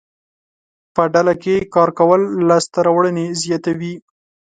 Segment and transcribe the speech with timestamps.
[0.95, 3.93] په ډله کې کار کول لاسته راوړنې زیاتوي.